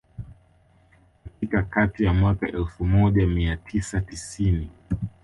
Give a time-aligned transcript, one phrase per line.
[1.23, 4.69] Katika kati ya mwaka Elfu moja mia tisa tisini